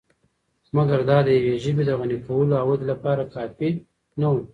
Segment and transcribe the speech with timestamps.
[0.75, 3.69] مګر دا دیوې ژبې د غني کولو او ودې لپاره کافی
[4.19, 4.41] نه وو.